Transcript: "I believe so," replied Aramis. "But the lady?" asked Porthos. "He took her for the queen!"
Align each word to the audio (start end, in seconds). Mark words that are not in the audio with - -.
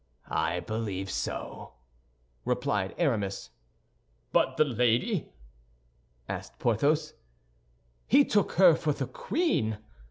"I 0.31 0.61
believe 0.61 1.11
so," 1.11 1.73
replied 2.43 2.95
Aramis. 2.97 3.51
"But 4.31 4.57
the 4.57 4.65
lady?" 4.65 5.31
asked 6.27 6.57
Porthos. 6.57 7.13
"He 8.07 8.25
took 8.25 8.53
her 8.53 8.73
for 8.73 8.93
the 8.93 9.05
queen!" 9.05 9.77